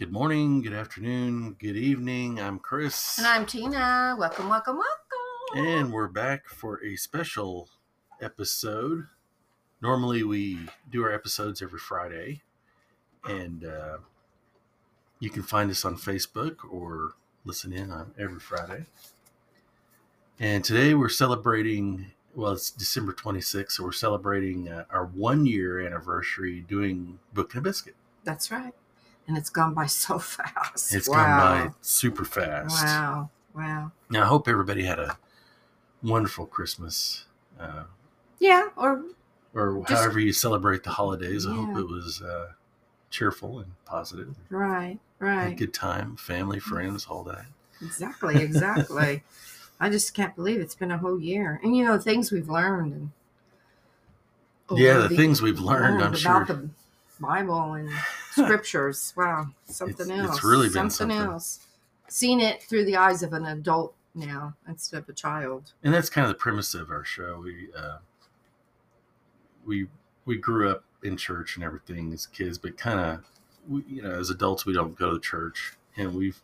[0.00, 2.40] Good morning, good afternoon, good evening.
[2.40, 3.18] I'm Chris.
[3.18, 4.16] And I'm Tina.
[4.18, 5.68] Welcome, welcome, welcome.
[5.68, 7.68] And we're back for a special
[8.22, 9.08] episode.
[9.82, 10.58] Normally, we
[10.90, 12.40] do our episodes every Friday.
[13.26, 13.98] And uh,
[15.18, 17.12] you can find us on Facebook or
[17.44, 18.86] listen in on every Friday.
[20.38, 25.78] And today we're celebrating, well, it's December 26th, so we're celebrating uh, our one year
[25.86, 27.96] anniversary doing Book and a Biscuit.
[28.24, 28.72] That's right.
[29.30, 30.92] And it's gone by so fast.
[30.92, 31.16] It's wow.
[31.16, 32.84] gone by super fast.
[32.84, 33.30] Wow.
[33.54, 33.92] Wow.
[34.10, 35.16] Now, I hope everybody had a
[36.02, 37.26] wonderful Christmas,
[37.60, 37.84] uh,
[38.40, 38.70] Yeah.
[38.76, 39.04] Or
[39.54, 41.46] or Just- however you celebrate the holidays.
[41.46, 42.54] I hope it was uh,
[43.10, 44.34] cheerful and positive.
[44.48, 45.56] right, right.
[45.56, 47.46] good time, family, friends, all that.
[47.80, 49.22] Exactly, exactly.
[49.80, 51.60] I just can't believe it's been a whole year.
[51.62, 53.10] And you know, things we've learned and
[54.78, 56.44] yeah, over the things we've learned, I'm sure.
[56.44, 56.68] the
[57.20, 57.90] Bible and
[58.32, 59.12] scriptures.
[59.16, 60.44] Wow, something It's- it's else.
[60.44, 61.32] really been something, something.
[61.32, 61.66] else.
[62.08, 65.72] Seen it through the eyes of an adult now instead of a child.
[65.84, 67.40] and that's kind of the premise of our show.
[67.40, 67.98] We uh,
[69.64, 69.88] we
[70.24, 73.24] we grew up in church and everything as kids, but kind of
[73.88, 76.40] you know as adults we don't go to church, and we've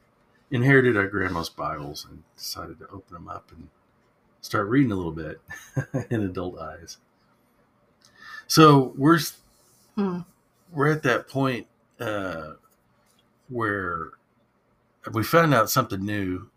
[0.51, 3.69] inherited our grandma's Bibles and decided to open them up and
[4.41, 5.41] start reading a little bit
[6.11, 6.99] in adult eyes.
[8.47, 9.19] So we're
[9.97, 10.21] Hmm.
[10.71, 11.67] we're at that point
[12.01, 12.53] uh,
[13.49, 14.11] where
[15.13, 16.49] we found out something new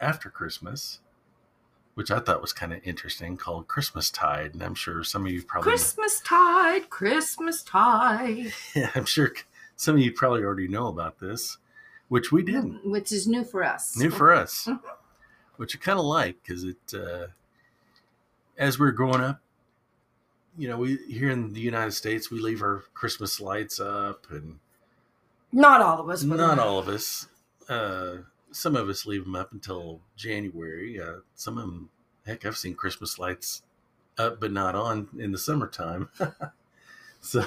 [0.00, 1.00] after Christmas,
[1.94, 5.32] which I thought was kind of interesting, called Christmas Tide, and I'm sure some of
[5.32, 8.52] you probably, Christmas tide, Christmas tide.
[8.94, 9.32] I'm sure
[9.76, 11.58] some of you probably already know about this,
[12.08, 12.88] which we didn't.
[12.88, 13.96] Which is new for us.
[13.96, 14.80] New for us, Mhm.
[15.56, 17.28] which I kind of like because it, uh,
[18.58, 19.40] as we're growing up,
[20.58, 24.58] you know, we here in the United States, we leave our Christmas lights up and
[25.52, 26.22] Not all of us.
[26.24, 27.28] but Not all of us.
[27.68, 28.18] Uh,
[28.52, 31.00] some of us leave them up until January.
[31.00, 31.90] Uh, some of them,
[32.26, 33.62] heck, I've seen Christmas lights
[34.18, 36.08] up but not on in the summertime.
[37.20, 37.44] so,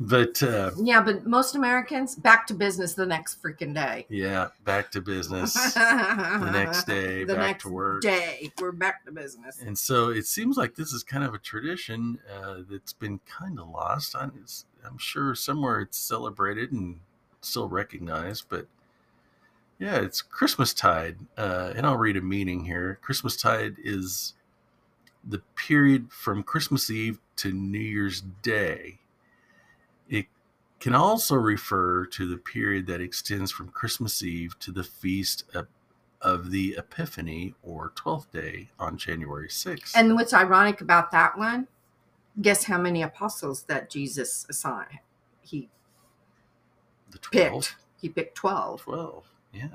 [0.00, 4.06] but uh, Yeah, but most Americans back to business the next freaking day.
[4.08, 8.02] yeah, back to business the next day, the back next to work.
[8.02, 9.60] day, we're back to business.
[9.60, 13.60] And so it seems like this is kind of a tradition uh, that's been kind
[13.60, 14.16] of lost.
[14.16, 17.00] I'm, it's, I'm sure somewhere it's celebrated and
[17.42, 18.66] still recognized, but
[19.78, 21.18] yeah, it's Christmas tide.
[21.36, 22.98] Uh, and I'll read a meaning here.
[23.02, 24.32] Christmas tide is
[25.22, 28.99] the period from Christmas Eve to New Year's Day
[30.80, 35.68] can also refer to the period that extends from Christmas Eve to the feast of,
[36.22, 39.92] of the Epiphany or 12th day on January 6th.
[39.94, 41.68] And what's ironic about that one?
[42.40, 45.00] Guess how many apostles that Jesus assigned?
[45.42, 45.68] He
[47.10, 47.52] the 12?
[47.52, 47.76] picked.
[48.00, 48.80] He picked 12.
[48.82, 49.66] 12, yeah.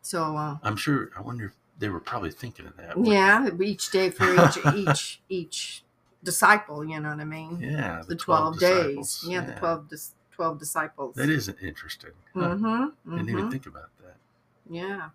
[0.00, 2.96] So uh, I'm sure, I wonder if they were probably thinking of that.
[3.04, 5.84] Yeah, each day for each, each, each
[6.22, 7.58] disciple, you know what I mean?
[7.60, 8.00] Yeah.
[8.00, 9.24] The, the 12, 12 days.
[9.26, 11.14] Yeah, yeah, the 12 disciples 12 disciples.
[11.14, 12.10] That isn't interesting.
[12.34, 12.40] Huh?
[12.40, 13.16] Mm-hmm, mm-hmm.
[13.16, 13.50] Didn't even mm-hmm.
[13.50, 14.16] think about that.
[14.68, 15.10] Yeah.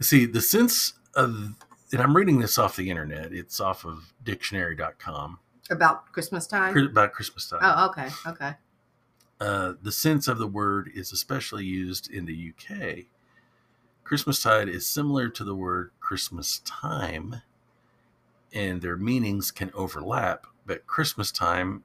[0.00, 1.54] See, the sense of,
[1.92, 5.38] and I'm reading this off the internet, it's off of dictionary.com.
[5.70, 6.76] About Christmas time?
[6.76, 7.60] About Christmas time.
[7.62, 8.08] Oh, okay.
[8.26, 8.52] Okay.
[9.40, 13.04] Uh, the sense of the word is especially used in the UK.
[14.04, 17.42] Christmastide is similar to the word Christmas time,
[18.52, 21.82] and their meanings can overlap, but Christmas time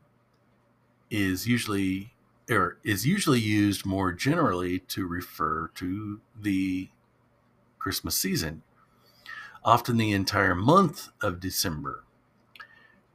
[1.10, 2.14] is usually
[2.50, 6.90] or is usually used more generally to refer to the
[7.78, 8.64] Christmas season,
[9.64, 12.04] often the entire month of December.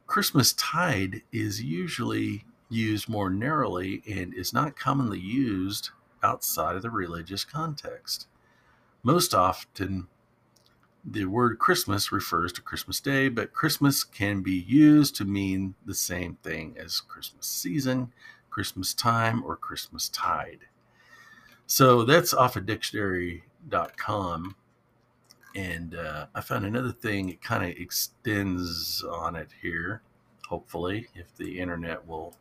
[0.07, 5.89] Christmas tide is usually used more narrowly and is not commonly used
[6.23, 8.27] outside of the religious context.
[9.03, 10.07] Most often,
[11.05, 15.93] the word Christmas refers to Christmas Day, but Christmas can be used to mean the
[15.93, 18.11] same thing as Christmas season,
[18.49, 20.61] Christmas time, or Christmas tide.
[21.67, 24.55] So that's off of dictionary.com.
[25.55, 30.01] And uh, I found another thing, it kind of extends on it here,
[30.49, 32.35] hopefully, if the internet will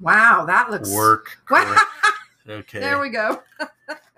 [0.00, 1.38] Wow, that looks work.
[1.50, 1.76] Wow.
[2.46, 2.80] Okay.
[2.80, 3.42] There we go.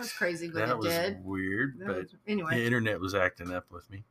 [0.00, 1.24] That was crazy what That it was did.
[1.26, 4.02] weird, That but was- the internet was acting up with me.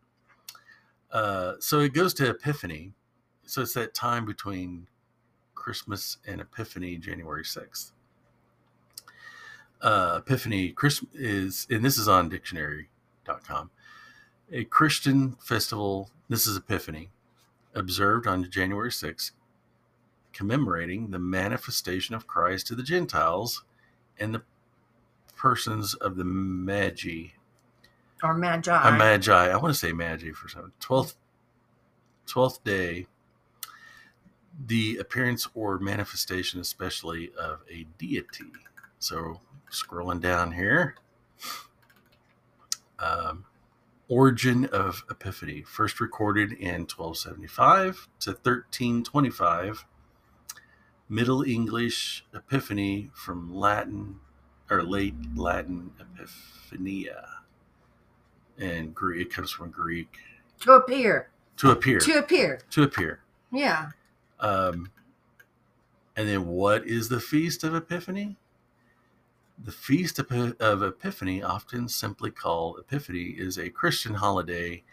[1.11, 2.93] Uh, so it goes to Epiphany.
[3.47, 4.87] So it's that time between
[5.55, 7.91] Christmas and Epiphany, January 6th.
[9.81, 13.71] Uh, Epiphany Chris is, and this is on dictionary.com,
[14.51, 16.11] a Christian festival.
[16.29, 17.09] This is Epiphany,
[17.73, 19.31] observed on January 6th,
[20.33, 23.63] commemorating the manifestation of Christ to the Gentiles
[24.19, 24.43] and the
[25.39, 27.29] persons of the Magi,
[28.21, 28.71] Or Magi.
[28.71, 29.47] uh, Magi.
[29.47, 31.15] I want to say Magi for some twelfth
[32.27, 33.07] twelfth day.
[34.67, 38.51] The appearance or manifestation, especially of a deity.
[38.99, 39.39] So,
[39.71, 40.95] scrolling down here,
[42.99, 43.45] um,
[44.09, 49.85] origin of Epiphany, first recorded in 1275 to 1325.
[51.07, 54.19] Middle English Epiphany from Latin
[54.69, 57.25] or late Latin Epiphania,
[58.57, 59.27] and Greek.
[59.27, 60.17] It comes from Greek
[60.61, 61.29] to appear.
[61.57, 61.99] to appear.
[61.99, 62.59] To appear.
[62.71, 63.19] To appear.
[63.51, 63.89] Yeah.
[64.39, 64.89] Um,
[66.15, 68.37] and then what is the Feast of Epiphany?
[69.61, 74.83] The Feast of Epiphany, often simply called Epiphany, is a Christian holiday.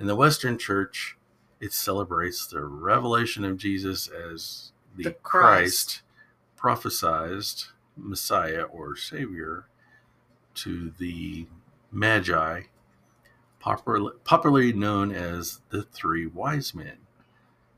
[0.00, 1.16] In the Western Church,
[1.60, 6.02] it celebrates the revelation of Jesus as the, The Christ.
[6.56, 6.82] Christ.
[6.84, 7.66] prophesized
[7.96, 9.66] Messiah or Savior
[10.54, 11.46] to the
[11.90, 12.62] Magi,
[13.60, 16.98] popular, popularly known as the three wise men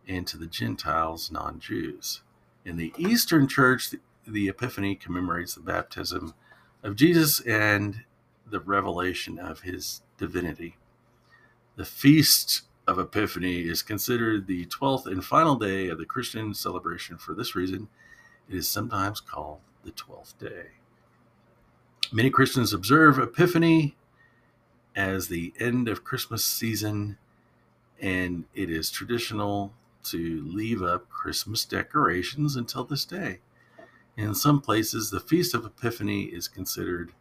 [0.06, 2.22] and to the Gentiles, non Jews.
[2.64, 6.34] In the Eastern Church, the, the Epiphany commemorates the baptism
[6.82, 8.04] of Jesus and
[8.46, 10.76] the revelation of his divinity.
[11.76, 17.18] The Feast of Epiphany is considered the 12th and final day of the Christian celebration.
[17.18, 17.88] For this reason,
[18.48, 20.66] it is sometimes called the 12th day.
[22.12, 23.96] Many Christians observe Epiphany
[24.94, 27.16] as the end of Christmas season,
[27.98, 29.72] and it is traditional
[30.04, 33.38] to leave up Christmas decorations until this day.
[34.14, 37.12] In some places, the Feast of Epiphany is considered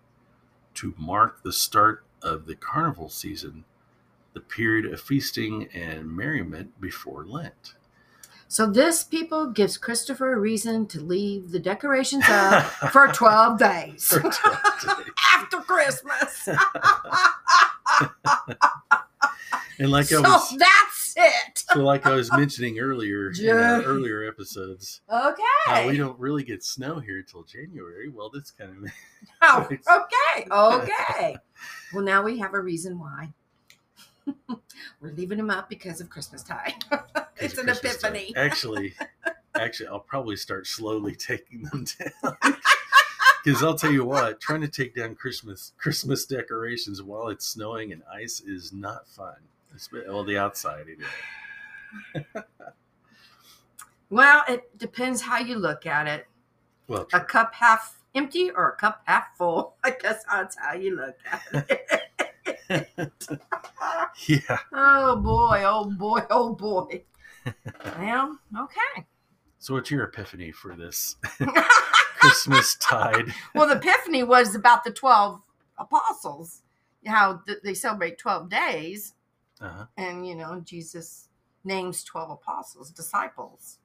[0.73, 3.63] to mark the start of the carnival season,
[4.33, 7.75] the period of feasting and merriment before Lent.
[8.49, 14.07] So this people gives Christopher a reason to leave the decorations up for 12 days.
[14.07, 14.95] For 12 days.
[15.35, 16.47] After Christmas.
[19.79, 21.59] And like so I was, that's it.
[21.71, 25.43] so like I was mentioning earlier in our earlier episodes, Okay.
[25.67, 28.09] uh, we don't really get snow here till January.
[28.09, 28.91] Well, that's kind of
[29.43, 30.47] Oh, okay.
[30.51, 31.37] Okay.
[31.93, 33.29] well, now we have a reason why.
[34.99, 36.73] We're leaving them up because of Christmas time.
[37.39, 38.15] It's an Christmas time.
[38.15, 38.35] epiphany.
[38.37, 38.93] Actually,
[39.55, 42.33] actually, I'll probably start slowly taking them down.
[43.45, 47.93] Because I'll tell you what, trying to take down Christmas Christmas decorations while it's snowing
[47.93, 49.35] and ice is not fun.
[49.73, 50.87] Espe- Well, the outside
[52.15, 52.43] anyway.
[54.09, 56.27] Well, it depends how you look at it.
[56.89, 59.75] Well, A cup half empty or a cup half full.
[59.83, 61.69] I guess that's how you look at
[62.69, 63.11] it.
[64.27, 64.57] yeah.
[64.73, 67.03] oh boy, oh boy, oh boy.
[67.99, 69.05] Well, okay.
[69.59, 71.15] So, what's your epiphany for this
[72.19, 73.33] Christmas tide?
[73.55, 75.41] well, the Epiphany was about the 12
[75.77, 76.61] apostles,
[77.05, 79.13] how th- they celebrate 12 days.
[79.59, 79.85] Uh-huh.
[79.97, 81.29] And, you know, Jesus
[81.63, 83.79] names 12 apostles, disciples.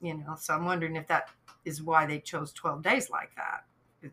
[0.00, 1.28] You know, so I'm wondering if that
[1.64, 3.64] is why they chose 12 days like that.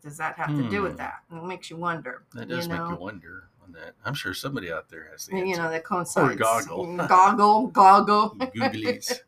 [0.02, 0.98] Does that have to do with Hmm.
[1.00, 1.20] that?
[1.32, 2.24] It makes you wonder.
[2.34, 2.90] That does you know?
[2.90, 3.44] make you wonder
[3.76, 3.94] on that.
[4.06, 6.36] I'm sure somebody out there has the you know, that coincides.
[6.40, 6.98] goggle.
[7.08, 8.36] goggle, goggle.
[8.40, 9.20] Googlies.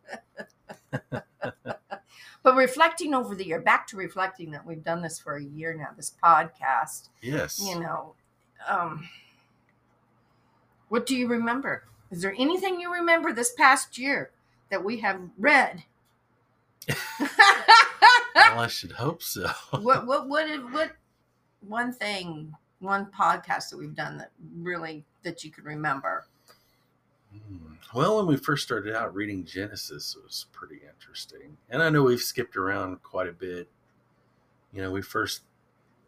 [2.44, 5.74] But reflecting over the year, back to reflecting that we've done this for a year
[5.74, 7.58] now, this podcast, Yes.
[7.66, 8.16] you know,
[8.68, 9.08] um,
[10.90, 11.86] what do you remember?
[12.12, 14.32] Is there anything you remember this past year
[14.70, 15.84] that we have read?
[17.18, 17.30] well,
[18.36, 19.48] I should hope so.
[19.72, 20.92] what what what what
[21.62, 26.26] one thing, one podcast that we've done that really that you can remember?
[27.32, 27.74] Hmm.
[27.94, 31.58] Well, when we first started out reading Genesis, it was pretty interesting.
[31.70, 33.70] And I know we've skipped around quite a bit.
[34.72, 35.42] You know, we first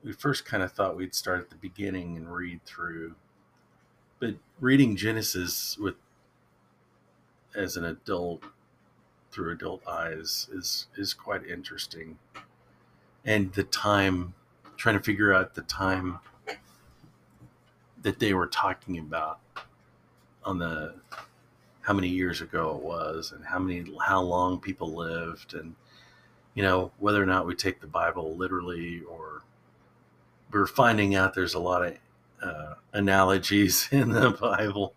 [0.03, 3.15] we first kind of thought we'd start at the beginning and read through.
[4.20, 5.96] But reading Genesis with
[7.55, 8.44] as an adult
[9.32, 12.17] through adult eyes is is quite interesting.
[13.24, 14.34] And the time
[14.77, 16.20] trying to figure out the time
[18.05, 19.39] that they were talking about
[20.43, 20.93] on the
[21.81, 25.74] how many years ago it was and how many how long people lived and
[26.53, 29.41] you know whether or not we take the bible literally or
[30.51, 31.97] we're finding out there's a lot of
[32.43, 34.93] uh, analogies in the bible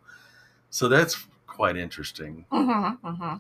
[0.69, 3.37] so that's quite interesting Mm-hmm, mm-hmm.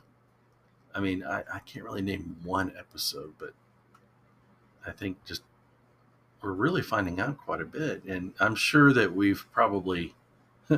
[0.94, 3.52] i mean I, I can't really name one episode but
[4.87, 5.42] i think just
[6.42, 10.14] we're really finding out quite a bit and i'm sure that we've probably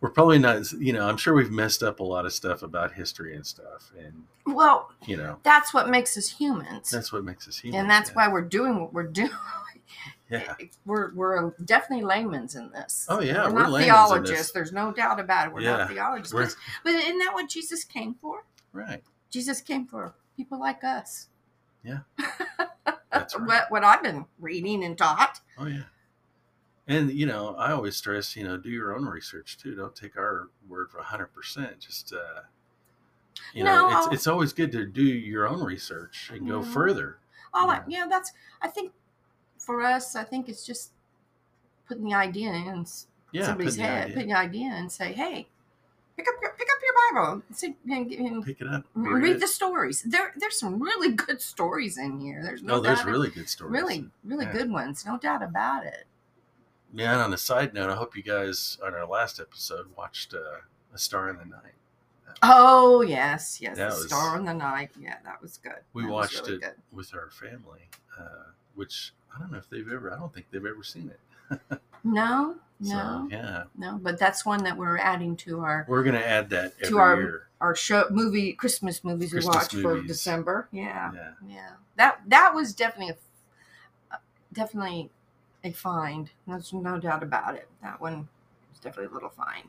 [0.00, 0.72] we're probably not.
[0.72, 3.92] You know, I'm sure we've messed up a lot of stuff about history and stuff,
[3.98, 6.90] and Well, you know, that's what makes us humans.
[6.90, 7.80] that's what makes us human.
[7.80, 8.14] and that's yeah.
[8.14, 9.30] why we're doing what we're doing.
[10.30, 10.54] Yeah.
[10.86, 13.04] We're we're definitely laymen's in this.
[13.10, 14.38] Oh, yeah, we're, we're not theologists.
[14.46, 14.52] this.
[14.52, 15.52] There's no doubt about it.
[15.52, 16.32] We're Yeah, not theologists.
[16.32, 16.48] we're-
[16.84, 18.44] But, isn't that what Jesus came for?
[18.72, 19.02] Right.
[19.28, 21.26] Jesus came for people like us.
[23.12, 23.46] That's right.
[23.46, 25.40] What what I've been reading and taught.
[25.58, 25.82] Oh yeah.
[26.86, 29.74] And you know, I always stress, you know, do your own research too.
[29.74, 31.80] Don't take our word for hundred percent.
[31.80, 32.42] Just uh
[33.54, 36.60] you know, No, it's I'll- it's always good to do your own research and go
[36.60, 36.72] Mhm.
[36.72, 37.18] further.
[37.52, 37.72] All Yeah.
[37.74, 38.92] I, you know, that's I think
[39.58, 40.92] for us, I think it's just
[41.86, 42.86] putting the idea in
[43.32, 43.46] Yeah.
[43.46, 45.48] somebody's putting head, idea- putting the idea in and say, hey,
[46.20, 48.84] pick up your pick up your Bible and, sit, and, and pick it up.
[48.94, 49.40] read, it.
[49.40, 50.02] the stories.
[50.02, 52.42] There there's some really good stories in here.
[52.42, 53.72] There's no Oh, there's really good stories.
[53.72, 54.52] really really Yeah.
[54.52, 55.04] good ones.
[55.06, 56.04] No doubt about it.
[56.92, 60.34] Yeah, and on a side note, I hope you guys on our last episode watched
[60.34, 60.60] uh,
[60.94, 61.74] A Star in the Night.
[62.42, 64.90] Oh yes, yes, That the was- Star in the Night.
[64.98, 65.80] Yeah, that was good.
[65.92, 66.74] We That watched really it good.
[66.92, 70.64] with our family, uh, which I don't know if they've ever I don't think they've
[70.64, 71.10] ever seen
[71.50, 71.80] it.
[72.04, 73.62] No, So no, yeah.
[73.76, 73.98] no.
[74.02, 77.16] But that's one that we're adding to our We're gonna add that every To our-
[77.20, 77.42] year.
[77.60, 80.06] our show movie Christmas movies Christmas we watch for.
[80.06, 80.68] December.
[80.72, 81.30] Yeah, Yeah.
[81.46, 81.70] yeah.
[81.96, 83.14] That that was definitely
[84.10, 84.18] a uh,
[84.52, 85.10] definitely
[85.62, 86.30] a find.
[86.46, 87.68] There's no doubt about it.
[87.82, 88.28] That one
[88.70, 89.68] was definitely a little find.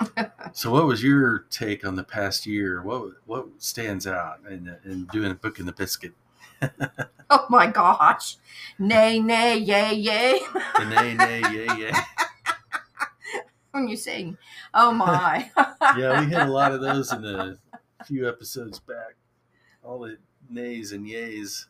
[0.54, 2.82] So, what was your take on the past year?
[2.82, 6.12] What what stands out in, in doing a book in the biscuit?
[7.34, 8.36] Oh my gosh!
[8.78, 10.38] Nay, nay, yay, yay.
[10.76, 12.04] The nay, nay, yeah, yeah.
[13.72, 14.38] when you sing,
[14.74, 15.50] oh my.
[15.96, 17.58] Yeah, we had a lot of those in a
[18.04, 19.16] few episodes back.
[19.82, 21.66] All the nays and yays.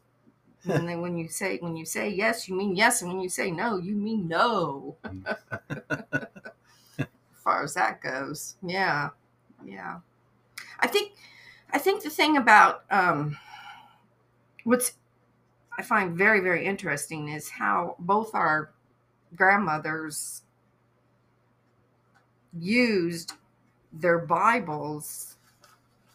[0.64, 3.28] and then when you say when you say yes, you mean yes, and when you
[3.28, 4.96] say no, you mean no.
[6.98, 7.06] as
[7.42, 9.10] far as that goes, yeah,
[9.64, 9.98] yeah.
[10.80, 11.12] I think
[11.72, 13.38] I think the thing about um,
[14.64, 14.92] what's
[15.78, 18.70] I find very very interesting is how both our
[19.34, 20.41] grandmothers
[22.58, 23.32] used
[23.92, 25.36] their Bibles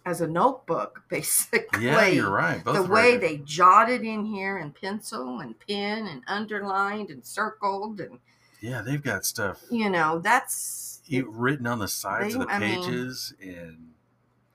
[0.05, 2.63] as a notebook, basically Yeah, you're right.
[2.63, 7.25] Both the way our- they jotted in here in pencil and pen and underlined and
[7.25, 8.19] circled and
[8.61, 12.51] Yeah, they've got stuff you know that's you- written on the sides of They- the
[12.53, 13.93] I mean- pages and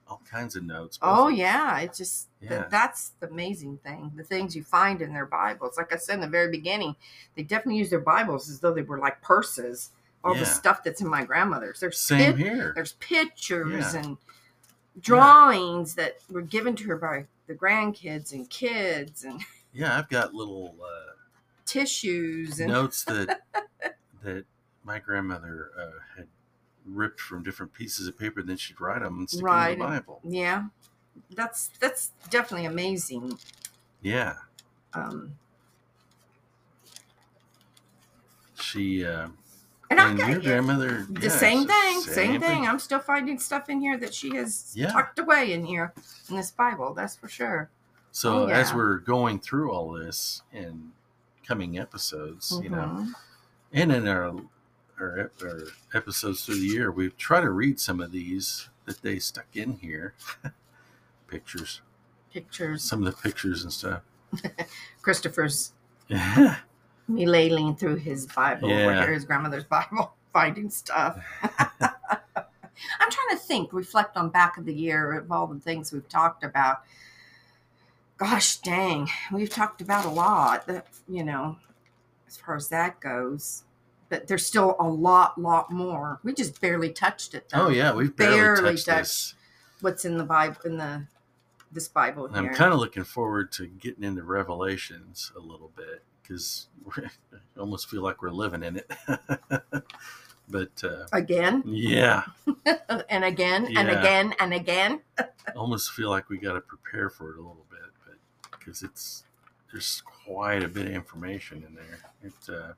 [0.07, 0.99] all kinds of notes.
[1.01, 2.65] oh of- yeah it's just th- Yeah.
[2.69, 6.21] that's the amazing thing the things you find in their bibles like i said in
[6.21, 6.95] the very beginning
[7.35, 9.91] they definitely use their bibles as though they were like purses
[10.23, 10.39] all Yeah.
[10.41, 12.71] the stuff that's in my grandmother's there's Same pic- here.
[12.75, 14.01] there's pictures Yeah.
[14.03, 14.17] and
[15.01, 19.41] drawings that were given to her by the grandkids and kids and
[19.73, 21.13] Yeah, I've got little uh,
[21.65, 23.41] tissues and notes that
[24.23, 24.45] that
[24.83, 26.27] my grandmother uh, had
[26.85, 28.41] ripped from different pieces of paper.
[28.41, 29.73] and Then she'd write them and stick them Right.
[29.73, 30.21] in the Bible.
[30.23, 30.65] yeah
[31.31, 33.37] that's that's definitely amazing
[34.01, 34.35] Yeah,
[34.93, 35.37] um
[38.59, 39.27] she uh,
[39.99, 41.05] and I and got your grandmother.
[41.09, 42.67] the yeah, same thing same, thing.
[42.67, 44.91] i'm still finding stuff in here that she has Yeah.
[44.91, 45.93] tucked away in here
[46.29, 47.69] in this bible that's for sure
[48.11, 50.91] So Oh, as we're going through all this in
[51.47, 53.13] coming episodes, you know, Mhm.
[53.73, 54.35] and in our,
[54.99, 55.59] our our
[55.93, 59.77] episodes through the year, we try to read some of these that they stuck in
[59.79, 60.13] here.
[61.27, 61.81] pictures,
[62.31, 64.01] pictures some of the pictures and stuff.
[65.01, 65.73] christopher's
[66.07, 66.57] Yeah,
[67.07, 69.03] me ladling through his bible Yeah.
[69.03, 71.23] or his grandmother's bible finding stuff.
[71.81, 76.07] I'm trying to think reflect on back of the year of all the things we've
[76.09, 76.81] talked about.
[78.17, 81.57] Gosh dang we've talked about a lot that you know
[82.27, 83.63] as far as that goes
[84.09, 86.19] but there's still a lot lot more.
[86.23, 87.65] We just barely touched it though.
[87.65, 89.35] Oh yeah, we've barely, Barely touched touched
[89.81, 91.07] what's in the bible in the
[91.71, 96.03] this bible here I'm kind of looking forward to getting into Revelations a little bit
[96.23, 97.09] because I
[97.59, 98.91] almost feel like we're living in it.
[100.49, 102.23] but uh, again yeah,
[103.09, 105.01] and again and again and again
[105.55, 108.15] almost feel like we got to prepare for it a little bit, but
[108.51, 109.23] because it's
[109.71, 111.99] there's quite a bit of information in there.
[112.23, 112.73] It uh,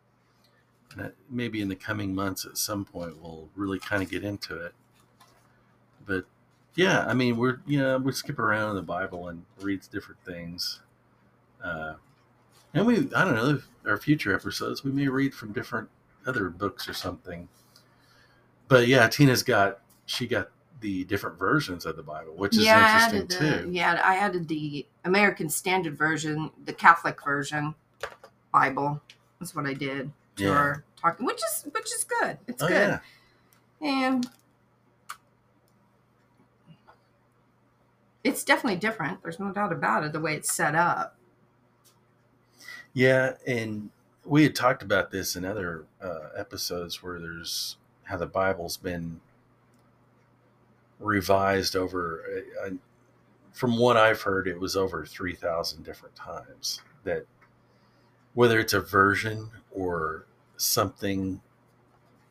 [0.98, 4.64] and maybe in the coming months at some point we'll really kind of get into
[4.64, 4.74] it.
[6.06, 6.26] But
[6.76, 10.22] yeah, I mean we're you know we skip around in the Bible and reads different
[10.24, 10.82] things.
[11.64, 11.96] Uh,
[12.76, 15.90] and we, I don't know, our future episodes, we may read from different
[16.28, 17.48] other books or something.
[18.68, 20.52] But yeah, Tina's got, she got
[20.82, 23.70] the different versions of the Bible, which is interesting the, too.
[23.72, 27.74] Yeah, I added the American Standard Version, the Catholic version
[28.52, 29.02] Bible.
[29.40, 30.50] That's what I did yeah.
[30.50, 32.38] our talking, which is which is good.
[32.48, 33.00] It's oh, good.
[33.82, 34.08] Yeah.
[34.08, 34.30] And
[38.24, 39.22] it's definitely different.
[39.22, 40.14] There's no doubt about it.
[40.14, 41.16] The way it's set up.
[42.96, 43.90] Yeah, and
[44.24, 49.20] we had talked about this in other uh, episodes where there's how the Bible's been
[51.00, 52.24] revised over.
[52.66, 52.70] Uh,
[53.52, 56.82] from what I've heard, it was over three thousand different times.
[57.04, 57.26] That
[58.34, 60.26] whether it's a version or
[60.58, 61.42] something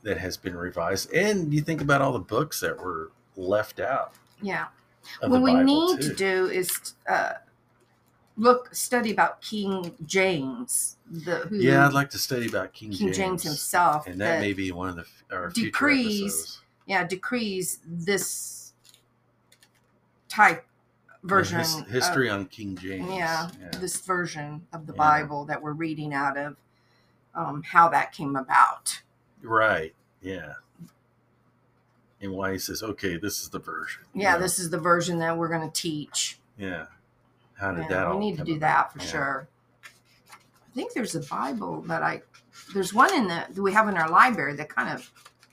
[0.03, 4.15] that has been revised, and you think about all the books that were left out.
[4.41, 4.67] Yeah.
[5.21, 6.09] What we Bible, need too.
[6.09, 7.35] to do is uh,
[8.37, 13.09] look study about King James, the who Yeah, I'd like to study about King, King
[13.13, 14.07] James, James himself.
[14.07, 18.73] and that may be one of the our decrees yeah decrees this
[20.29, 20.67] type
[21.23, 23.09] version His- of- history on King James.
[23.11, 23.51] yeah,
[23.81, 24.99] this version of the Yeah.
[24.99, 26.57] bible that we're reading out of
[27.35, 29.01] um, how that came about
[29.43, 29.95] Right.
[30.23, 30.55] Yeah.
[32.23, 34.03] And why he says, okay, this is the version.
[34.15, 34.41] you yeah know?
[34.41, 36.87] this is the version that we're going to teach Yeah.
[37.59, 38.93] How did that all we need to come do about?
[38.93, 39.11] that for Yeah.
[39.13, 39.49] sure
[40.33, 42.21] i think there's a bible that i
[42.75, 45.11] there's one in the that we have in our library that kind of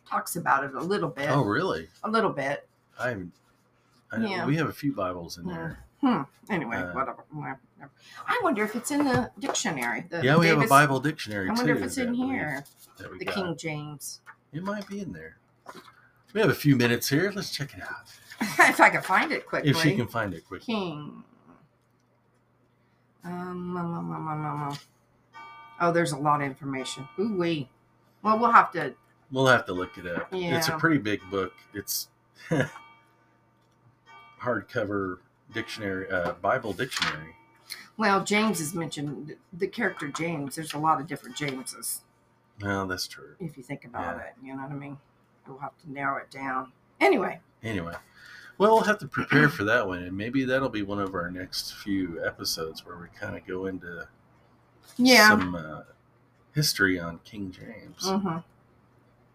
[0.09, 1.87] talks about it a little bit Oh, really?
[2.03, 2.67] a little bit
[2.99, 3.33] I haven't.
[4.11, 4.45] I, Yeah.
[4.45, 5.79] We have a few Bibles in there.
[6.01, 7.59] hmm anyway Uh, whatever whatever.
[8.27, 11.49] i wonder if it's in the dictionary the Yeah, we have a Davis- Bible dictionary
[11.49, 11.57] i too.
[11.59, 12.63] wonder if it's in that we- here
[12.97, 13.35] that we the got.
[13.35, 14.21] king james
[14.53, 15.37] It might be in there.
[16.33, 17.31] We have a few minutes here.
[17.35, 18.07] Let's check it out.
[18.69, 19.69] if I can find it quickly.
[19.69, 20.73] If she can find it quickly.
[20.73, 21.23] King.
[23.23, 24.77] Um, um, um, um, um, um.
[25.79, 27.07] Oh, there's a lot of information.
[27.19, 27.69] Ooh wee.
[28.23, 28.93] Well, we'll have to.
[29.31, 30.27] We'll have to look it up.
[30.31, 30.57] Yeah.
[30.57, 31.53] It's a pretty big book.
[31.73, 32.09] It's
[34.41, 35.17] hardcover
[35.53, 37.35] dictionary, uh, Bible dictionary.
[37.97, 39.35] Well, James is mentioned.
[39.53, 40.55] The character James.
[40.55, 42.01] There's a lot of different Jameses.
[42.61, 43.35] Well, that's true.
[43.39, 44.23] If you think about Yeah.
[44.23, 44.97] it, you know what I mean.
[45.47, 46.71] We'll have to narrow it down.
[46.99, 47.95] Anyway, Anyway,
[48.61, 51.31] well, we'll have to prepare for that one, and maybe that'll be one of our
[51.31, 54.07] next few episodes where we kind of go into
[54.97, 55.29] yeah.
[55.29, 55.81] some uh,
[56.53, 58.37] history on King James, hmm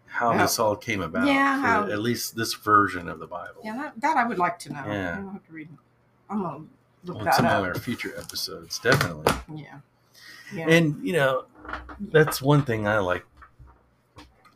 [0.07, 0.43] how Yeah.
[0.43, 1.27] this all came about.
[1.27, 3.61] Yeah, how- at least this version of the Bible.
[3.63, 4.83] Yeah, that, that I would like to know.
[4.87, 5.13] Yeah.
[5.13, 5.69] I don't have to read.
[6.31, 6.65] I'm gonna
[7.05, 9.35] look on that some of our future episodes, definitely.
[9.55, 9.81] Yeah.
[10.55, 10.69] Yeah.
[10.71, 11.47] And you know,
[11.99, 13.27] that's one thing I like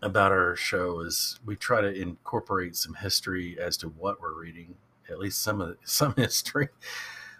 [0.02, 4.74] about our show is we try to incorporate some history as to what we're reading,
[5.10, 6.68] at least some of the, some history.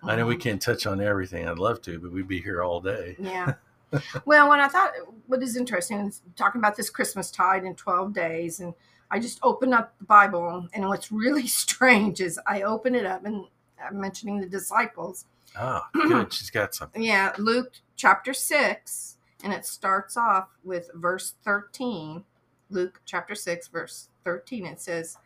[0.03, 0.40] I know we Mhm.
[0.40, 1.46] can't touch on everything.
[1.46, 3.16] I'd love to, but we'd be here all day.
[3.18, 3.55] Yeah.
[4.25, 4.92] well, when I thought
[5.27, 8.73] what is interesting is talking about this Christmas tide in 12 days, and
[9.11, 13.25] I just opened up the Bible, and what's really strange is I open it up
[13.25, 13.46] and
[13.85, 15.27] I'm mentioning the disciples.
[15.57, 16.33] Ah, good.
[16.33, 17.03] She's got something.
[17.03, 22.25] Yeah, Luke chapter 6, and it starts off with verse 13.
[22.71, 24.67] Luke chapter 6, verse 13.
[24.67, 25.19] It says,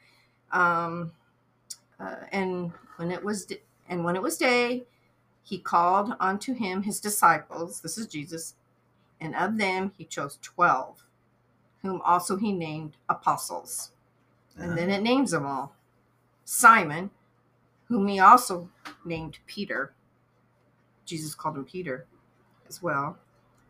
[0.53, 1.13] um,
[2.01, 4.85] uh, and when it was d- and when it was day,
[5.43, 7.81] he called unto him his disciples.
[7.81, 8.55] This is Jesus,
[9.21, 11.05] and of them he chose twelve,
[11.83, 13.91] whom also he named apostles.
[14.57, 15.75] And then it names them all.
[16.45, 17.11] Simon,
[17.89, 18.71] whom he also
[19.05, 19.93] named Peter.
[21.05, 22.07] Jesus called him Peter
[22.69, 23.19] as well.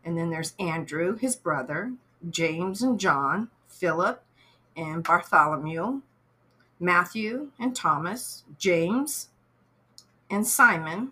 [0.03, 1.93] And then there's Andrew, his brother,
[2.29, 4.23] James and John, Philip
[4.77, 6.01] and Bartholomew,
[6.79, 9.29] Matthew and Thomas, James
[10.29, 11.11] and Simon,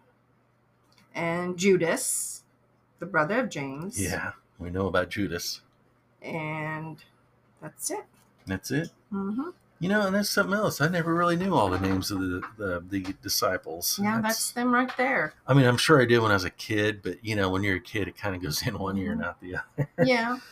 [1.13, 2.43] and Judas,
[2.99, 4.01] the brother of James.
[4.01, 5.61] Yeah, we know about Judas.
[6.21, 6.97] And
[7.61, 8.05] that's it.
[8.47, 8.89] That's it.
[9.09, 9.49] hmm
[9.79, 10.79] You know, and that's something else.
[10.81, 13.99] I never really knew all the names of the the, the disciples.
[14.01, 15.33] Yeah, that's them right there.
[15.47, 17.63] I mean, I'm sure I did when I was a kid, but you know, when
[17.63, 19.19] you're a kid, it kind of goes in one ear, Mhm.
[19.19, 19.89] not the other.
[20.03, 20.37] Yeah.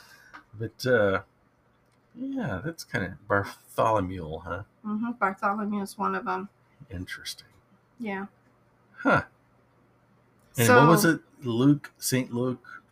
[0.53, 1.21] But uh,
[2.15, 4.63] yeah, that's kind of Bartholomew, huh?
[4.85, 5.11] Mm-hmm.
[5.19, 6.49] Bartholomew is one of them.
[6.89, 7.47] Interesting,
[7.99, 8.25] Yeah.
[8.97, 9.23] huh?
[10.57, 11.21] And so what was it?
[11.43, 12.83] Luke, Saint Luke,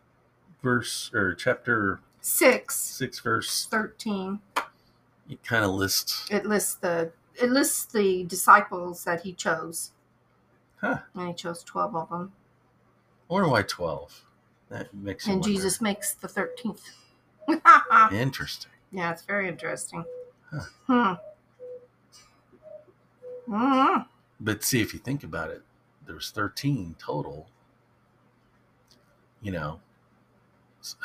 [0.62, 3.66] verse or chapter six, six, verse.
[3.70, 4.40] thirteen.
[5.28, 6.26] It kind of lists.
[6.30, 9.92] It lists the it lists the disciples that he chose.
[10.80, 11.00] Huh.
[11.14, 12.32] And he chose twelve of them.
[13.28, 14.24] I wonder why twelve.
[14.70, 15.48] That makes and wonder.
[15.48, 16.82] Jesus makes the thirteenth.
[18.12, 18.69] Interesting.
[18.92, 20.04] Yeah, it's very interesting.
[20.86, 21.16] Huh.
[23.46, 23.54] Hmm.
[23.54, 24.06] Mm.
[24.40, 25.62] But see, if you think about it,
[26.06, 27.48] there's 13 total.
[29.42, 29.80] You know,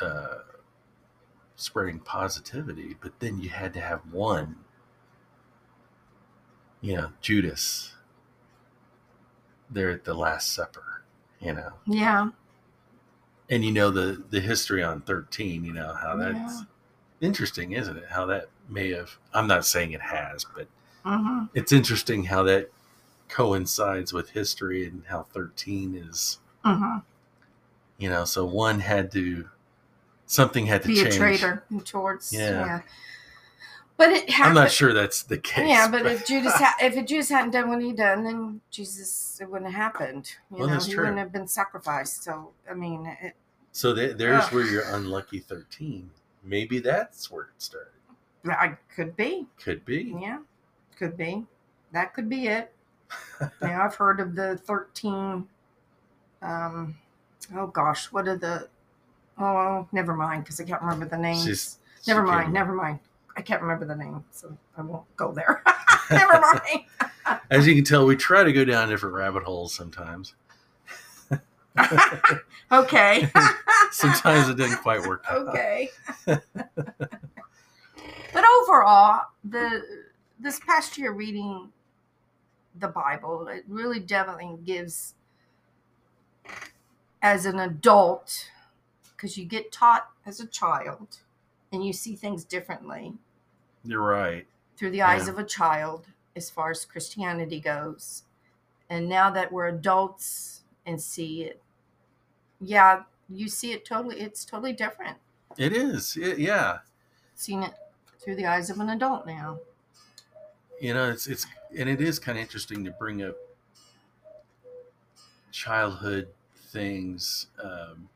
[0.00, 0.38] uh,
[1.56, 4.56] spreading positivity, but then you had to have one.
[6.80, 7.94] You know, Judas.
[9.70, 11.02] There at the Last Supper.
[11.40, 12.30] You know, Yeah.
[13.50, 15.64] and you know the the history on 13.
[15.64, 16.64] You know how that's Yeah.
[17.26, 18.06] Interesting, isn't it?
[18.10, 19.16] How that may have.
[19.34, 20.68] I'm not saying it has, but
[21.04, 22.70] hmm it's interesting how that
[23.28, 26.98] coincides with history and how 13 is, hmm
[27.98, 29.48] you know, so one had to,
[30.26, 31.14] something had to Be change.
[31.14, 32.50] a traitor towards Yeah.
[32.50, 32.80] yeah.
[33.96, 34.58] But it happened.
[34.58, 35.66] I'm not sure that's the case.
[35.68, 39.50] Yeah, but if Judas ha- if Judas hadn't done what he done, then Jesus it
[39.50, 40.32] wouldn't have happened.
[40.50, 41.04] You Well, know, he true.
[41.04, 42.24] wouldn't have been sacrificed.
[42.24, 43.34] So I mean, it,
[43.72, 46.10] so there, there's where your unlucky 13.
[46.46, 47.90] Maybe that's where it started.
[48.48, 49.46] I could be.
[49.58, 50.16] Could be.
[50.20, 50.38] Yeah,
[50.96, 51.44] could be.
[51.92, 52.72] That could be it.
[53.60, 55.46] now I've heard of the thirteen.
[56.42, 56.96] Um,
[57.56, 58.68] oh gosh, what are the?
[59.38, 61.44] Oh, never mind, because I can't remember the names.
[61.44, 62.52] She's- never mind.
[62.52, 63.00] Never mind.
[63.36, 65.62] I can't remember the name, so I won't go there.
[66.10, 67.40] never mind.
[67.50, 70.34] As you can tell, we try to go down different rabbit holes sometimes.
[72.72, 73.30] okay.
[73.96, 75.48] Sometimes it didn't quite work out.
[75.48, 75.88] okay.
[76.26, 76.40] but
[78.62, 79.82] overall, the
[80.38, 81.72] this past year reading
[82.78, 85.14] the Bible, it really definitely gives
[87.22, 88.50] as an adult
[89.16, 91.20] because you get taught as a child
[91.72, 93.14] and you see things differently
[93.82, 94.46] You're right.
[94.76, 95.32] through the eyes Yeah.
[95.32, 96.06] of a child
[96.36, 98.24] as far as Christianity goes.
[98.90, 101.62] And now that we're adults and see it,
[102.60, 105.16] yeah, you see it totally, it's totally different.
[105.58, 106.16] It is.
[106.16, 106.78] It- yeah.
[107.34, 107.74] Seeing it
[108.18, 109.58] through the eyes of an adult now.
[110.80, 113.36] You know, it's it's and it is kind of interesting to bring up
[115.50, 118.08] childhood things, um,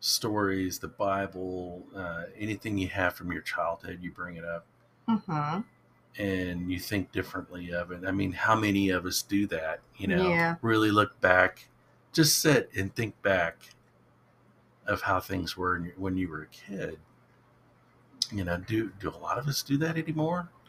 [0.00, 4.66] stories, the Bible, uh, anything you have from your childhood, you bring it up
[5.08, 5.60] Mm-hmm.
[6.22, 8.04] and you think differently of it.
[8.06, 9.80] I mean, how many of us do that?
[9.96, 10.56] You know, Yeah.
[10.62, 11.68] really look back,
[12.12, 13.56] just sit and think back
[14.86, 16.98] of how things were when you- when you were a kid.
[18.32, 20.50] You know, do do a lot of us do that anymore?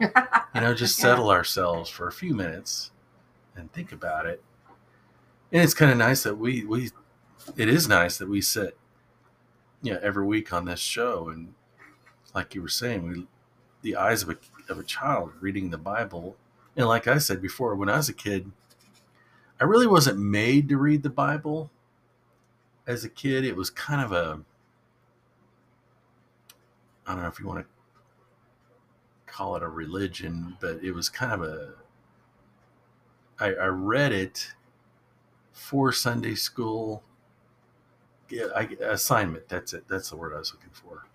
[0.54, 2.90] You know, just settle ourselves for a few minutes
[3.54, 4.42] and think about it.
[5.52, 6.90] And it's kind of nice that we we
[7.56, 8.76] it is nice that we sit
[9.82, 11.54] you know every week on this show and
[12.34, 13.26] like you were saying we
[13.82, 14.36] the eyes of a
[14.68, 16.36] of a child reading the Bible
[16.76, 18.50] and like I said before when I was a kid
[19.60, 21.70] I really wasn't made to read the Bible
[22.88, 24.40] as a kid it was kind of a
[27.06, 27.66] I don't know if you want to
[29.26, 31.74] call it a religion, but it was kind of a.
[33.40, 34.52] I, I read it
[35.52, 37.02] for Sunday school.
[38.54, 39.48] I, assignment.
[39.48, 39.84] That's it.
[39.88, 41.06] That's the word I was looking for.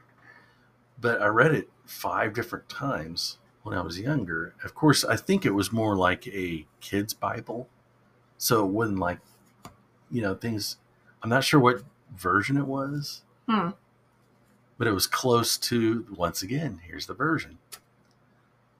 [0.99, 4.55] But I read it five different times when I was younger.
[4.63, 7.67] Of course, I think it was more like a kid's Bible,
[8.37, 9.19] so it wasn't like,
[10.09, 10.77] you know, things.
[11.23, 11.83] I'm not sure what
[12.15, 13.69] version it was Hmm.
[14.77, 17.57] but it was close to once again here's the version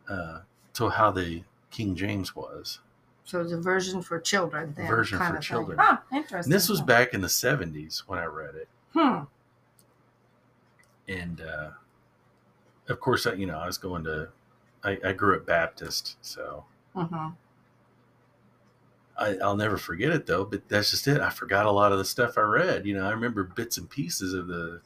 [0.10, 0.40] uh,
[0.74, 2.80] to how the king james was
[3.26, 4.74] So it's a version for children.
[4.78, 5.80] Then, Version kind for children.
[5.82, 6.52] Huh, and interesting.
[6.52, 9.24] this was back in the 70s when i read it Hmm.
[11.08, 11.70] and uh,
[12.90, 14.30] of course I, you know i was going to
[14.84, 17.30] i, I grew up baptist so hmm
[19.18, 21.98] I, i'll never forget it though but that's just it i forgot a lot of
[22.00, 24.82] the stuff i read you know i remember bits and pieces of the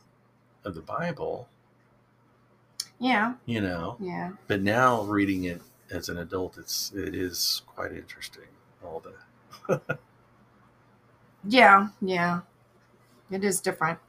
[0.65, 1.47] of the bible
[2.99, 3.35] Yeah.
[3.45, 4.31] you know Yeah.
[4.47, 5.61] but now reading it
[5.91, 8.43] as an adult it's it is quite interesting
[8.83, 9.01] all
[9.67, 9.81] the
[11.47, 11.87] Yeah.
[12.01, 12.41] Yeah.
[13.31, 13.99] It is different.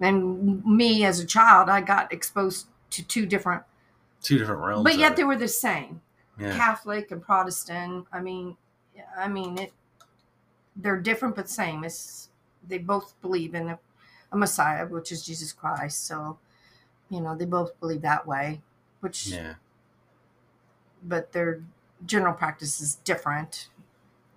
[0.00, 3.62] And me as a child, I got exposed to two different,
[4.22, 5.16] two different realms but yet it.
[5.16, 6.00] they were the same.
[6.38, 8.06] yeah Catholic and Protestant.
[8.12, 8.56] I mean,
[9.16, 9.72] I mean it.
[10.74, 11.84] They're different but same.
[11.84, 12.28] It's
[12.66, 13.78] they both believe in a,
[14.32, 16.06] a Messiah, which is Jesus Christ.
[16.06, 16.38] So,
[17.08, 18.60] you know, they both believe that way.
[19.00, 19.54] Which, yeah
[21.02, 21.62] but their
[22.04, 23.68] general practice is different.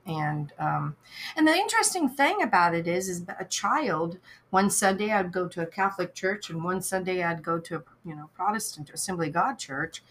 [0.05, 0.95] And um,
[1.35, 4.17] and the interesting thing about it is, is a child.
[4.49, 7.83] One Sunday I'd go to a Catholic church, and one Sunday I'd go to a
[8.03, 10.01] you know Protestant Assembly of God church,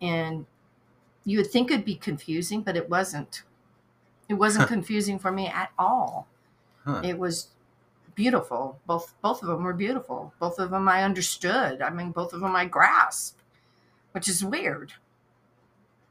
[0.00, 0.44] and
[1.24, 3.42] you would think it'd be confusing, but it wasn't.
[4.30, 6.28] It wasn't confusing for me at all.
[6.84, 7.02] Huh.
[7.04, 7.48] It was
[8.14, 8.78] beautiful.
[8.86, 10.32] Both both of them were beautiful.
[10.38, 11.82] Both of them I understood.
[11.82, 13.42] I mean, both of them I grasped,
[14.12, 14.92] which is weird.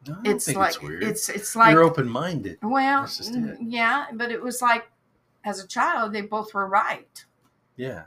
[0.05, 3.57] No, It's think like it's weird it's it's like you're open-minded well, That's just mm,
[3.61, 4.89] yeah, but it was like
[5.45, 7.25] as a child they both were right.
[7.75, 8.03] yeah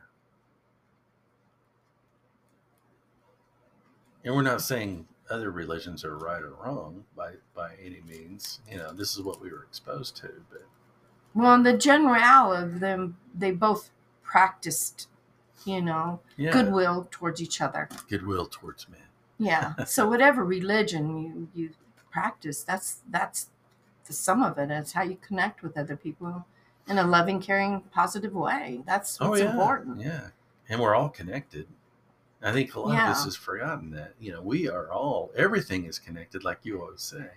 [4.24, 8.76] and we're not saying other religions are right or wrong by by any means you
[8.80, 10.64] know this is what we were exposed to but
[11.34, 13.82] Well, in the general of them, they both
[14.22, 15.08] practiced,
[15.64, 17.88] you know, yeah goodwill towards each other.
[18.12, 19.68] goodwill towards men Yeah.
[19.94, 21.70] so whatever religion you you
[22.10, 23.40] practice, that's that's
[24.06, 24.70] the sum of it.
[24.70, 26.44] It's how you connect with other people
[26.90, 28.82] in a loving, caring, positive way.
[28.90, 30.00] That's Oh yeah, important.
[30.00, 30.24] yeah,
[30.68, 31.66] and we're all connected.
[32.42, 33.24] I think a lot of us Yeah.
[33.24, 34.14] has forgotten that.
[34.20, 37.30] You know, we are all everything is connected, like you always say.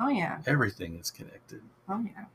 [0.00, 0.40] Oh yeah.
[0.46, 2.26] Everything is connected, Oh yeah.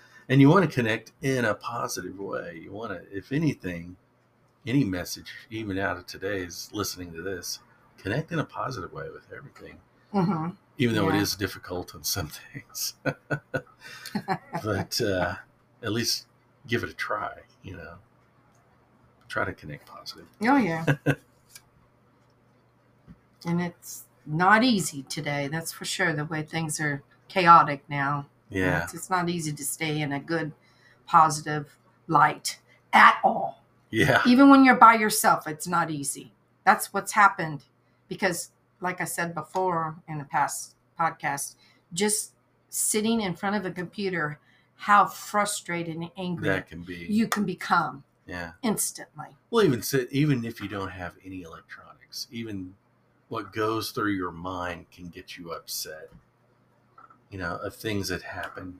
[0.28, 2.60] and you want to connect in a positive way.
[2.62, 3.96] You want to, if anything,
[4.66, 7.60] any message, even out of today's listening to this,
[7.98, 9.80] connect in a positive way with everything.
[10.12, 11.22] hmm even though it Yeah.
[11.22, 12.94] is difficult on some things.
[14.64, 15.36] but uh,
[15.82, 16.26] at least
[16.66, 17.94] give it a try, you know.
[19.28, 20.26] Try to connect positive.
[20.42, 20.84] Oh yeah.
[23.46, 25.48] and it's not easy today.
[25.48, 26.12] That's for sure.
[26.12, 28.26] The way things are chaotic now.
[28.50, 28.84] Yeah.
[28.84, 30.52] It's, it's not easy to stay in a good,
[31.06, 32.58] positive light
[32.92, 33.62] at all.
[33.90, 34.22] Yeah.
[34.26, 36.32] Even when you're by yourself, it's not easy.
[36.64, 37.62] That's what's happened
[38.08, 41.54] because, like I said before in the past podcast,
[41.92, 42.32] just
[42.68, 44.38] sitting in front of a computer,
[44.76, 47.06] how frustrated and angry That can be.
[47.08, 48.52] you can become yeah.
[48.62, 49.36] instantly.
[49.50, 52.74] Well, even even if you don't have any electronics, even
[53.28, 56.10] what goes through your mind can get you upset.
[57.30, 58.78] You know, of things that happened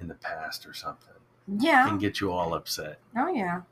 [0.00, 1.14] in the past or something
[1.46, 1.86] Yeah.
[1.88, 2.98] can get you all upset.
[3.16, 3.62] Oh, yeah.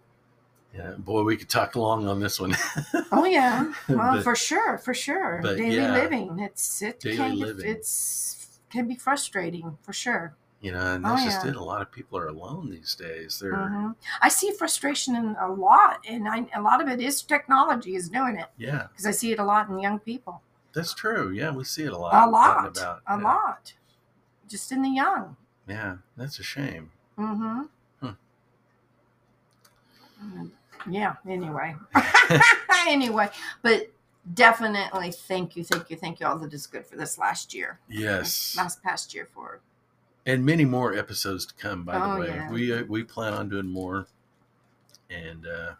[0.74, 2.56] Yeah, boy, we could talk long on this one.
[3.12, 3.72] Oh, yeah.
[3.88, 4.78] Well, But- for sure.
[4.78, 5.40] For sure.
[5.42, 5.92] Daily yeah.
[5.92, 6.38] living.
[6.38, 7.66] It's, it can, living.
[7.66, 10.34] It's, can be frustrating for sure.
[10.60, 11.56] You know, and Oh, that's just it.
[11.56, 13.38] A lot of people are alone these days.
[13.40, 13.90] They're hmm
[14.22, 18.08] I see frustration in a lot, and I, a lot of it is technology is
[18.08, 20.40] doing it yeah, because I see it a lot in young people.
[20.72, 21.30] that's true.
[21.30, 22.26] Yeah, we see it a lot.
[22.26, 23.02] A lot, about.
[23.06, 23.24] a yeah.
[23.24, 23.72] lot,
[24.48, 25.36] just in the young.
[25.68, 26.90] Yeah, that's a shame.
[27.18, 27.62] Mm-hmm.
[28.00, 28.10] Hmm.
[30.22, 30.50] Mm,
[30.90, 31.14] Yeah.
[31.28, 31.74] Anyway.
[32.88, 33.28] anyway,
[33.62, 33.90] but
[34.34, 36.26] definitely thank you, thank you, thank you.
[36.26, 39.60] All that is good for this last year, yes, last past year for.
[40.26, 41.84] And many more episodes to come.
[41.84, 42.50] By Oh, the way, yeah.
[42.50, 44.06] we uh, we plan on doing more,
[45.08, 45.72] and uh,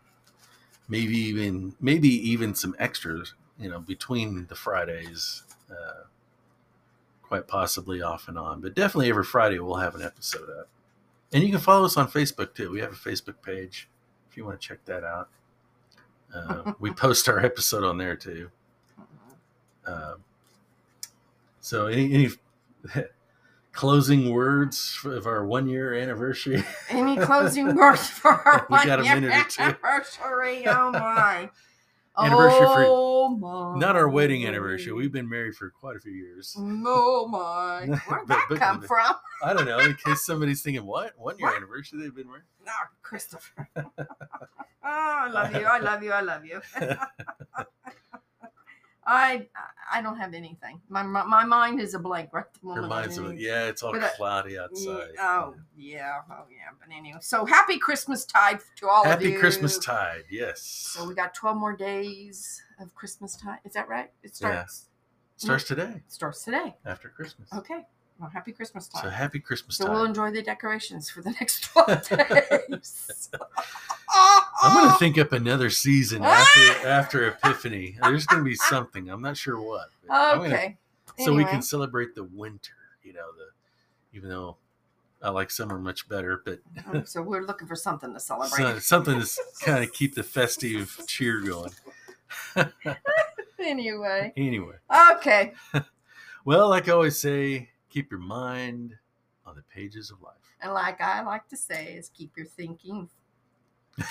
[0.89, 3.35] maybe even maybe even some extras.
[3.59, 6.05] You know, between the Fridays, uh,
[7.23, 10.69] quite possibly off and on, but definitely every Friday we'll have an episode up.
[11.33, 12.71] And you can follow us on Facebook too.
[12.71, 13.89] We have a Facebook page
[14.31, 15.29] if you want to check that out.
[16.35, 18.51] Uh, we post our episode on there too.
[19.87, 20.17] Um,
[21.61, 22.29] so, any, any
[23.77, 26.65] closing words of our one year anniversary?
[26.91, 29.63] Any closing words for our We got a minute or two.
[29.63, 30.67] anniversary?
[30.67, 31.51] Oh my!
[32.19, 33.79] Anniversary for- oh my!
[33.79, 34.93] Not our wedding anniversary.
[34.95, 36.57] We've been married for quite a few years.
[36.59, 37.87] Oh my!
[38.09, 39.13] Where'd But- that but- come from?
[39.45, 39.79] I don't know.
[39.79, 41.57] In case somebody's thinking, what one year What?
[41.59, 42.45] anniversary they've been married?
[42.65, 43.69] No, Christopher.
[43.77, 43.85] oh,
[44.83, 45.67] I love you.
[45.67, 46.13] I love you.
[46.13, 46.61] I love you.
[49.07, 49.47] I
[49.93, 50.81] I don't have anything.
[50.89, 52.85] My my, my mind is a blank right the moment.
[52.85, 53.37] Reminds me.
[53.39, 55.09] Yeah, it's all But, uh, cloudy Yeah, outside.
[55.21, 56.71] oh yeah, oh yeah.
[56.81, 59.29] But anyway, so happy Christmas tide to all of you.
[59.29, 59.41] Happy.
[59.41, 60.25] Christmas tide.
[60.31, 60.61] Yes.
[60.63, 63.59] So we got twelve more days of Christmas tide.
[63.65, 64.11] Is that right?
[64.25, 64.89] It starts
[65.37, 65.69] Starts mm.
[65.69, 66.75] today starts today.
[66.85, 67.49] after Christmas.
[67.55, 67.83] Okay.
[68.19, 69.03] Well, happy Christmas time.
[69.03, 69.95] So happy Christmas So time.
[69.95, 73.31] we'll enjoy the decorations for the next twelve days.
[74.63, 77.99] I'm gonna think up another season after after Epiphany.
[78.03, 79.11] There's gonna be something.
[79.11, 79.89] I'm not sure what.
[80.09, 81.25] I'm gonna- Okay.
[81.25, 82.73] so we can celebrate the winter.
[83.03, 84.57] You know, the even though
[85.23, 86.61] I like summer much better, but
[86.95, 88.57] Oh, so we're looking for something to celebrate.
[88.57, 89.31] so- something to
[89.63, 91.73] kind of keep the festive cheer going.
[93.59, 94.77] Anyway, Anyway,
[95.13, 95.53] okay.
[96.45, 98.95] well, like I always say, keep your mind
[99.45, 100.35] on the pages of life.
[100.61, 103.09] And like I like to say, is keep your thinking.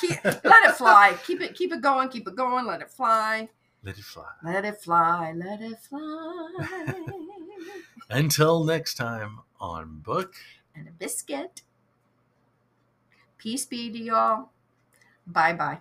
[0.02, 1.16] Keep, let it fly.
[1.26, 1.54] Keep it.
[1.54, 2.10] Keep it going.
[2.10, 2.66] Keep it going.
[2.66, 3.48] Let it fly.
[3.84, 4.26] Let it fly.
[4.44, 5.32] Let it fly.
[5.36, 7.06] Let it fly.
[8.10, 10.34] Until next time on Book.
[10.76, 11.62] and a biscuit.
[13.38, 14.50] Peace be to y'all.
[15.28, 15.80] Bye bye.